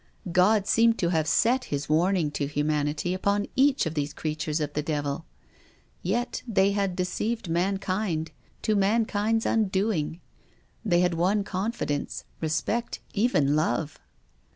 God 0.31 0.65
seemed 0.65 0.97
to 0.97 1.09
have 1.09 1.27
set 1.27 1.65
his 1.65 1.87
warning 1.87 2.31
to 2.31 2.47
humanity 2.47 3.13
upon 3.13 3.45
each 3.55 3.85
of 3.85 3.93
these 3.93 4.15
creatures 4.15 4.59
of 4.59 4.73
the 4.73 4.81
Devil. 4.81 5.27
Yet 6.01 6.41
they 6.47 6.71
had 6.71 6.95
deceived 6.95 7.49
mankind 7.51 8.31
to 8.63 8.75
mankind's 8.75 9.45
undoing. 9.45 10.19
They 10.83 11.01
had 11.01 11.13
won 11.13 11.43
confidence, 11.43 12.23
respect, 12.39 12.99
even 13.13 13.55
love. 13.55 13.99